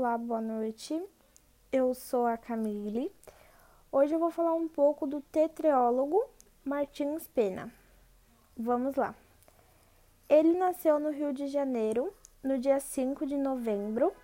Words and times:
Olá, 0.00 0.16
boa 0.16 0.40
noite. 0.40 1.02
Eu 1.72 1.92
sou 1.92 2.24
a 2.24 2.36
Camille. 2.36 3.10
Hoje 3.90 4.14
eu 4.14 4.20
vou 4.20 4.30
falar 4.30 4.54
um 4.54 4.68
pouco 4.68 5.08
do 5.08 5.20
tetriólogo 5.20 6.24
Martins 6.64 7.26
Pena. 7.26 7.68
Vamos 8.56 8.94
lá. 8.94 9.12
Ele 10.28 10.56
nasceu 10.56 11.00
no 11.00 11.10
Rio 11.10 11.32
de 11.32 11.48
Janeiro 11.48 12.14
no 12.44 12.60
dia 12.60 12.78
5 12.78 13.26
de 13.26 13.36
novembro, 13.36 14.14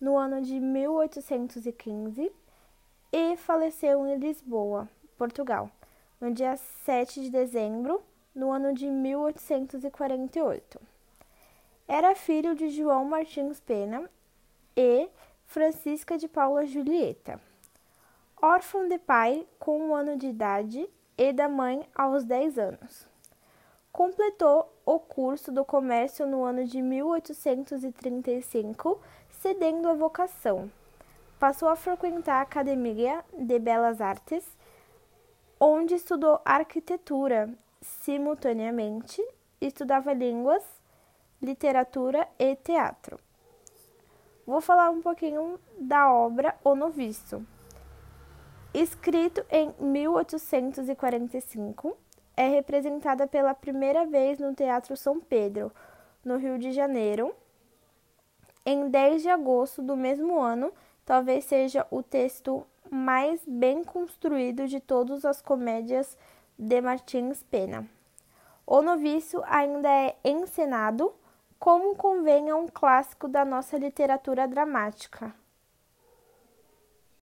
no 0.00 0.18
ano 0.18 0.42
de 0.42 0.58
1815, 0.58 2.32
e 3.12 3.36
faleceu 3.36 4.04
em 4.08 4.18
Lisboa, 4.18 4.88
Portugal, 5.16 5.70
no 6.20 6.32
dia 6.32 6.56
7 6.56 7.22
de 7.22 7.30
dezembro, 7.30 8.02
no 8.34 8.50
ano 8.50 8.74
de 8.74 8.90
1848. 8.90 10.80
Era 11.86 12.16
filho 12.16 12.56
de 12.56 12.68
João 12.68 13.04
Martins 13.04 13.60
Pena 13.60 14.10
e 14.76 15.08
Francisca 15.46 16.18
de 16.18 16.28
Paula 16.28 16.66
Julieta. 16.66 17.40
Órfão 18.42 18.88
de 18.88 18.98
pai 18.98 19.46
com 19.58 19.78
um 19.78 19.94
ano 19.94 20.16
de 20.16 20.26
idade 20.26 20.90
e 21.16 21.32
da 21.32 21.48
mãe 21.48 21.88
aos 21.94 22.24
10 22.24 22.58
anos. 22.58 23.06
Completou 23.92 24.72
o 24.84 24.98
curso 24.98 25.52
do 25.52 25.64
comércio 25.64 26.26
no 26.26 26.42
ano 26.42 26.66
de 26.66 26.82
1835, 26.82 29.00
cedendo 29.30 29.88
a 29.88 29.94
vocação. 29.94 30.68
Passou 31.38 31.68
a 31.68 31.76
frequentar 31.76 32.38
a 32.38 32.42
Academia 32.42 33.24
de 33.32 33.58
Belas 33.58 34.00
Artes, 34.00 34.44
onde 35.60 35.94
estudou 35.94 36.40
arquitetura 36.44 37.48
simultaneamente, 37.80 39.24
estudava 39.60 40.12
línguas, 40.12 40.64
literatura 41.40 42.26
e 42.38 42.56
teatro. 42.56 43.18
Vou 44.46 44.60
falar 44.60 44.90
um 44.90 45.00
pouquinho 45.00 45.58
da 45.78 46.12
obra 46.12 46.54
O 46.62 46.74
Noviço. 46.74 47.42
Escrito 48.74 49.42
em 49.50 49.74
1845, 49.80 51.96
é 52.36 52.46
representada 52.48 53.26
pela 53.26 53.54
primeira 53.54 54.04
vez 54.04 54.38
no 54.38 54.54
Teatro 54.54 54.98
São 54.98 55.18
Pedro, 55.18 55.72
no 56.22 56.36
Rio 56.36 56.58
de 56.58 56.72
Janeiro, 56.72 57.34
em 58.66 58.90
10 58.90 59.22
de 59.22 59.30
agosto 59.30 59.80
do 59.80 59.96
mesmo 59.96 60.38
ano. 60.38 60.70
Talvez 61.06 61.46
seja 61.46 61.86
o 61.90 62.02
texto 62.02 62.66
mais 62.90 63.42
bem 63.46 63.82
construído 63.82 64.66
de 64.66 64.78
todas 64.78 65.24
as 65.24 65.40
comédias 65.40 66.18
de 66.58 66.82
Martins 66.82 67.42
Pena. 67.44 67.88
O 68.66 68.82
Noviço 68.82 69.42
ainda 69.46 69.88
é 69.88 70.16
encenado 70.22 71.14
como 71.64 71.96
convém 71.96 72.50
a 72.50 72.56
um 72.56 72.68
clássico 72.68 73.26
da 73.26 73.42
nossa 73.42 73.78
literatura 73.78 74.46
dramática. 74.46 75.34